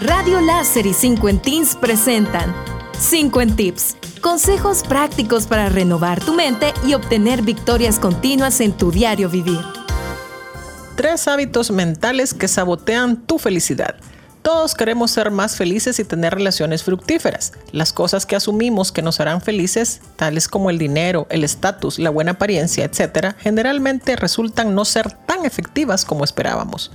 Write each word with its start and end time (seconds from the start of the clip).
Radio 0.00 0.40
Láser 0.40 0.86
y 0.86 0.94
5 0.94 1.28
en 1.28 1.42
Teens 1.42 1.76
presentan 1.76 2.54
5 2.98 3.42
en 3.42 3.54
Tips. 3.54 3.96
Consejos 4.22 4.82
prácticos 4.82 5.46
para 5.46 5.68
renovar 5.68 6.24
tu 6.24 6.32
mente 6.32 6.72
y 6.86 6.94
obtener 6.94 7.42
victorias 7.42 7.98
continuas 7.98 8.62
en 8.62 8.72
tu 8.72 8.90
diario 8.90 9.28
vivir. 9.28 9.60
Tres 10.96 11.28
hábitos 11.28 11.70
mentales 11.70 12.32
que 12.32 12.48
sabotean 12.48 13.26
tu 13.26 13.38
felicidad. 13.38 13.96
Todos 14.40 14.74
queremos 14.74 15.10
ser 15.10 15.30
más 15.30 15.56
felices 15.56 15.98
y 15.98 16.04
tener 16.04 16.32
relaciones 16.32 16.82
fructíferas. 16.82 17.52
Las 17.72 17.92
cosas 17.92 18.24
que 18.24 18.36
asumimos 18.36 18.92
que 18.92 19.02
nos 19.02 19.20
harán 19.20 19.42
felices, 19.42 20.00
tales 20.16 20.48
como 20.48 20.70
el 20.70 20.78
dinero, 20.78 21.26
el 21.28 21.44
estatus, 21.44 21.98
la 21.98 22.08
buena 22.08 22.32
apariencia, 22.32 22.86
etc., 22.86 23.34
generalmente 23.38 24.16
resultan 24.16 24.74
no 24.74 24.86
ser 24.86 25.12
tan 25.12 25.44
efectivas 25.44 26.06
como 26.06 26.24
esperábamos. 26.24 26.90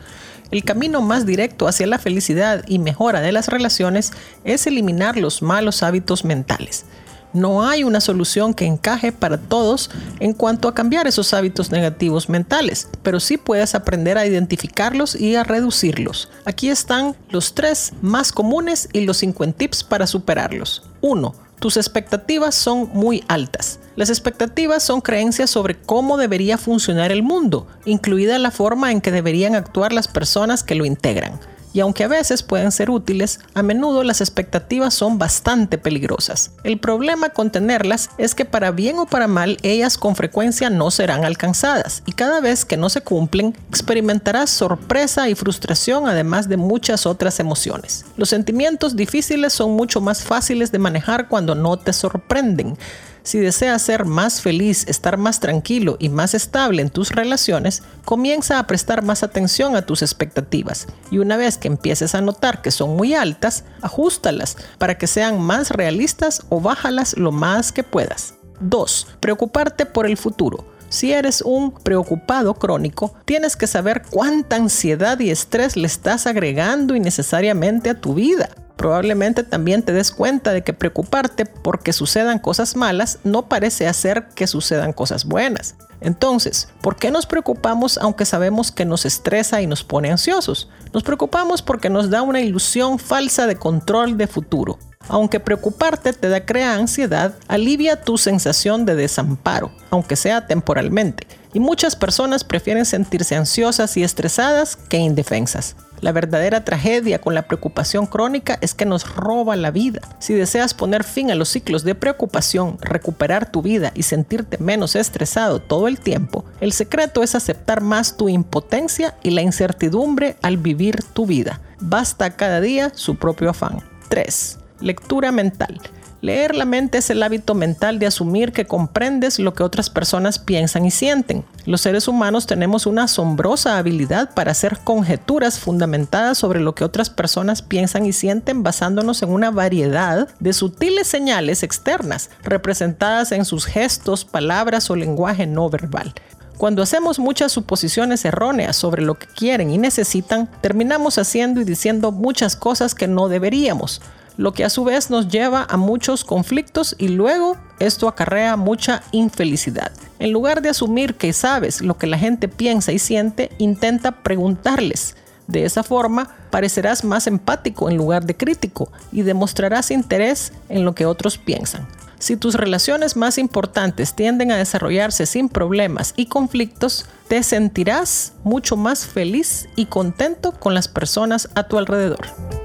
El 0.51 0.63
camino 0.63 1.01
más 1.01 1.25
directo 1.25 1.67
hacia 1.67 1.87
la 1.87 1.99
felicidad 1.99 2.63
y 2.67 2.79
mejora 2.79 3.21
de 3.21 3.31
las 3.31 3.47
relaciones 3.47 4.11
es 4.43 4.67
eliminar 4.67 5.17
los 5.17 5.41
malos 5.41 5.83
hábitos 5.83 6.25
mentales. 6.25 6.85
No 7.33 7.67
hay 7.67 7.83
una 7.83 7.99
solución 7.99 8.53
que 8.53 8.65
encaje 8.65 9.11
para 9.11 9.37
todos 9.37 9.89
en 10.21 10.31
cuanto 10.31 10.69
a 10.69 10.73
cambiar 10.73 11.05
esos 11.05 11.33
hábitos 11.33 11.69
negativos 11.69 12.29
mentales, 12.29 12.87
pero 13.03 13.19
sí 13.19 13.35
puedes 13.35 13.75
aprender 13.75 14.17
a 14.17 14.25
identificarlos 14.25 15.15
y 15.19 15.35
a 15.35 15.43
reducirlos. 15.43 16.29
Aquí 16.45 16.69
están 16.69 17.15
los 17.29 17.53
tres 17.53 17.91
más 18.01 18.31
comunes 18.31 18.87
y 18.93 19.01
los 19.01 19.17
50 19.17 19.57
tips 19.57 19.83
para 19.83 20.07
superarlos. 20.07 20.83
1 21.01 21.45
tus 21.59 21.77
expectativas 21.77 22.55
son 22.55 22.89
muy 22.93 23.23
altas. 23.27 23.79
Las 23.95 24.09
expectativas 24.09 24.83
son 24.83 25.01
creencias 25.01 25.49
sobre 25.49 25.75
cómo 25.75 26.17
debería 26.17 26.57
funcionar 26.57 27.11
el 27.11 27.23
mundo, 27.23 27.67
incluida 27.85 28.37
la 28.39 28.51
forma 28.51 28.91
en 28.91 29.01
que 29.01 29.11
deberían 29.11 29.55
actuar 29.55 29.93
las 29.93 30.07
personas 30.07 30.63
que 30.63 30.75
lo 30.75 30.85
integran 30.85 31.39
y 31.75 31.81
aunque 31.81 32.05
a 32.05 32.07
veces 32.07 32.41
pueden 32.41 32.71
ser 32.71 32.89
útiles, 32.89 33.41
a 33.53 33.61
menudo 33.61 34.05
las 34.05 34.21
expectativas 34.21 34.93
son 34.93 35.19
bastante 35.19 35.77
peligrosas. 35.77 36.51
El 36.63 36.79
problema 36.79 37.31
con 37.31 37.51
tenerlas 37.51 38.09
es 38.17 38.33
que 38.33 38.45
para 38.45 38.71
bien 38.71 38.97
o 38.97 39.05
para 39.05 39.27
mal 39.27 39.57
ellas 39.61 39.97
con 39.97 40.15
frecuencia 40.15 40.69
no 40.69 40.89
serán 40.89 41.25
alcanzadas 41.25 42.01
y 42.05 42.13
cada 42.13 42.39
vez 42.39 42.63
que 42.63 42.77
no 42.77 42.87
se 42.87 43.01
cumplen 43.01 43.57
experimentarás 43.67 44.51
sorpresa 44.51 45.27
y 45.27 45.35
frustración 45.35 46.07
además 46.07 46.47
de 46.47 46.55
muchas 46.55 47.05
otras 47.05 47.41
emociones. 47.41 48.05
Los 48.15 48.29
sentimientos 48.29 48.95
difíciles 48.95 49.51
son 49.51 49.71
mucho 49.71 49.99
más 49.99 50.23
fáciles 50.23 50.71
de 50.71 50.79
manejar 50.79 51.27
cuando 51.27 51.55
no 51.55 51.77
te 51.77 51.91
sorprenden. 51.91 52.77
Si 53.25 53.39
deseas 53.39 53.81
ser 53.81 54.05
más 54.05 54.39
feliz, 54.39 54.85
estar 54.87 55.17
más 55.17 55.39
tranquilo 55.39 55.97
y 55.99 56.09
más 56.09 56.35
estable 56.35 56.83
en 56.83 56.91
tus 56.91 57.09
relaciones, 57.09 57.81
comienza 58.05 58.59
a 58.59 58.67
prestar 58.67 59.01
más 59.01 59.23
atención 59.23 59.75
a 59.75 59.81
tus 59.81 60.03
expectativas. 60.03 60.85
Y 61.09 61.17
una 61.17 61.35
vez 61.35 61.57
que 61.57 61.67
empieces 61.67 62.13
a 62.13 62.21
notar 62.21 62.61
que 62.61 62.69
son 62.69 62.95
muy 62.95 63.15
altas, 63.15 63.63
ajustalas 63.81 64.57
para 64.77 64.99
que 64.99 65.07
sean 65.07 65.41
más 65.41 65.71
realistas 65.71 66.43
o 66.49 66.61
bájalas 66.61 67.17
lo 67.17 67.31
más 67.31 67.71
que 67.71 67.81
puedas. 67.81 68.35
2. 68.59 69.07
Preocuparte 69.19 69.87
por 69.87 70.05
el 70.05 70.17
futuro. 70.17 70.63
Si 70.89 71.11
eres 71.11 71.41
un 71.41 71.71
preocupado 71.71 72.53
crónico, 72.53 73.15
tienes 73.25 73.55
que 73.55 73.65
saber 73.65 74.03
cuánta 74.07 74.57
ansiedad 74.57 75.19
y 75.19 75.31
estrés 75.31 75.75
le 75.75 75.87
estás 75.87 76.27
agregando 76.27 76.95
innecesariamente 76.95 77.89
a 77.89 77.99
tu 77.99 78.13
vida. 78.13 78.49
Probablemente 78.85 79.41
también 79.41 79.81
te 79.81 79.93
des 79.93 80.11
cuenta 80.11 80.53
de 80.53 80.63
que 80.63 80.71
preocuparte 80.71 81.47
porque 81.47 81.91
sucedan 81.91 82.37
cosas 82.37 82.75
malas 82.75 83.17
no 83.23 83.49
parece 83.49 83.87
hacer 83.87 84.27
que 84.35 84.45
sucedan 84.45 84.93
cosas 84.93 85.25
buenas. 85.25 85.73
Entonces, 86.01 86.69
¿por 86.81 86.95
qué 86.95 87.09
nos 87.09 87.25
preocupamos 87.25 87.97
aunque 87.97 88.25
sabemos 88.25 88.71
que 88.71 88.85
nos 88.85 89.07
estresa 89.07 89.59
y 89.59 89.65
nos 89.65 89.83
pone 89.83 90.11
ansiosos? 90.11 90.69
Nos 90.93 91.01
preocupamos 91.01 91.63
porque 91.63 91.89
nos 91.89 92.11
da 92.11 92.21
una 92.21 92.41
ilusión 92.41 92.99
falsa 92.99 93.47
de 93.47 93.55
control 93.55 94.19
de 94.19 94.27
futuro. 94.27 94.77
Aunque 95.07 95.39
preocuparte 95.39 96.13
te 96.13 96.29
da 96.29 96.45
crea 96.45 96.75
ansiedad, 96.75 97.33
alivia 97.47 98.03
tu 98.03 98.19
sensación 98.19 98.85
de 98.85 98.93
desamparo, 98.93 99.71
aunque 99.89 100.15
sea 100.15 100.45
temporalmente. 100.45 101.25
Y 101.53 101.59
muchas 101.59 101.95
personas 101.95 102.43
prefieren 102.43 102.85
sentirse 102.85 103.35
ansiosas 103.35 103.97
y 103.97 104.03
estresadas 104.03 104.75
que 104.75 104.97
indefensas. 104.97 105.75
La 106.05 106.11
verdadera 106.11 106.63
tragedia 106.63 107.19
con 107.19 107.33
la 107.33 107.47
preocupación 107.47 108.05
crónica 108.05 108.59
es 108.61 108.75
que 108.75 108.85
nos 108.85 109.15
roba 109.15 109.55
la 109.55 109.71
vida. 109.71 110.01
Si 110.19 110.35
deseas 110.35 110.75
poner 110.75 111.03
fin 111.03 111.31
a 111.31 111.35
los 111.35 111.49
ciclos 111.49 111.83
de 111.83 111.95
preocupación, 111.95 112.77
recuperar 112.79 113.51
tu 113.51 113.63
vida 113.63 113.91
y 113.95 114.03
sentirte 114.03 114.59
menos 114.59 114.95
estresado 114.95 115.59
todo 115.59 115.87
el 115.87 115.99
tiempo, 115.99 116.45
el 116.61 116.73
secreto 116.73 117.23
es 117.23 117.33
aceptar 117.33 117.81
más 117.81 118.17
tu 118.17 118.29
impotencia 118.29 119.15
y 119.23 119.31
la 119.31 119.41
incertidumbre 119.41 120.35
al 120.43 120.57
vivir 120.57 121.01
tu 121.01 121.25
vida. 121.25 121.59
Basta 121.79 122.35
cada 122.35 122.61
día 122.61 122.91
su 122.93 123.15
propio 123.15 123.49
afán. 123.49 123.79
3. 124.09 124.59
Lectura 124.81 125.31
mental. 125.31 125.81
Leer 126.21 126.55
la 126.55 126.65
mente 126.65 126.97
es 126.97 127.09
el 127.09 127.21
hábito 127.21 127.53
mental 127.53 127.99
de 127.99 128.07
asumir 128.07 128.51
que 128.51 128.65
comprendes 128.65 129.37
lo 129.37 129.53
que 129.53 129.63
otras 129.63 129.89
personas 129.89 130.39
piensan 130.39 130.85
y 130.85 130.91
sienten. 130.91 131.45
Los 131.65 131.81
seres 131.81 132.07
humanos 132.07 132.47
tenemos 132.47 132.85
una 132.85 133.03
asombrosa 133.03 133.77
habilidad 133.77 134.33
para 134.33 134.51
hacer 134.51 134.79
conjeturas 134.83 135.59
fundamentadas 135.59 136.37
sobre 136.37 136.61
lo 136.61 136.73
que 136.73 136.83
otras 136.83 137.09
personas 137.09 137.61
piensan 137.61 138.05
y 138.05 138.13
sienten 138.13 138.63
basándonos 138.63 139.21
en 139.23 139.29
una 139.29 139.51
variedad 139.51 140.27
de 140.39 140.53
sutiles 140.53 141.07
señales 141.07 141.63
externas 141.63 142.29
representadas 142.43 143.31
en 143.31 143.45
sus 143.45 143.65
gestos, 143.65 144.25
palabras 144.25 144.89
o 144.89 144.95
lenguaje 144.95 145.45
no 145.45 145.69
verbal. 145.69 146.13
Cuando 146.57 146.81
hacemos 146.81 147.19
muchas 147.19 147.51
suposiciones 147.51 148.23
erróneas 148.23 148.77
sobre 148.77 149.01
lo 149.01 149.15
que 149.15 149.27
quieren 149.27 149.69
y 149.71 149.77
necesitan, 149.77 150.49
terminamos 150.61 151.17
haciendo 151.17 151.59
y 151.59 151.65
diciendo 151.65 152.13
muchas 152.13 152.55
cosas 152.55 152.95
que 152.95 153.07
no 153.07 153.27
deberíamos 153.27 154.01
lo 154.37 154.53
que 154.53 154.63
a 154.63 154.69
su 154.69 154.83
vez 154.83 155.09
nos 155.09 155.27
lleva 155.27 155.65
a 155.69 155.77
muchos 155.77 156.23
conflictos 156.23 156.95
y 156.97 157.09
luego 157.09 157.57
esto 157.79 158.07
acarrea 158.07 158.55
mucha 158.57 159.03
infelicidad. 159.11 159.91
En 160.19 160.31
lugar 160.31 160.61
de 160.61 160.69
asumir 160.69 161.15
que 161.15 161.33
sabes 161.33 161.81
lo 161.81 161.97
que 161.97 162.07
la 162.07 162.17
gente 162.17 162.47
piensa 162.47 162.91
y 162.91 162.99
siente, 162.99 163.51
intenta 163.57 164.23
preguntarles. 164.23 165.15
De 165.47 165.63
esa 165.65 165.83
forma, 165.83 166.35
parecerás 166.49 167.03
más 167.03 167.27
empático 167.27 167.89
en 167.89 167.97
lugar 167.97 168.25
de 168.25 168.35
crítico 168.35 168.91
y 169.11 169.21
demostrarás 169.21 169.91
interés 169.91 170.53
en 170.69 170.85
lo 170.85 170.95
que 170.95 171.05
otros 171.05 171.37
piensan. 171.37 171.87
Si 172.17 172.37
tus 172.37 172.55
relaciones 172.55 173.15
más 173.15 173.37
importantes 173.37 174.15
tienden 174.15 174.51
a 174.51 174.57
desarrollarse 174.57 175.25
sin 175.25 175.49
problemas 175.49 176.13
y 176.15 176.25
conflictos, 176.25 177.05
te 177.27 177.43
sentirás 177.43 178.33
mucho 178.43 178.77
más 178.77 179.05
feliz 179.05 179.67
y 179.75 179.85
contento 179.85 180.53
con 180.53 180.73
las 180.73 180.87
personas 180.87 181.49
a 181.55 181.63
tu 181.67 181.77
alrededor. 181.77 182.64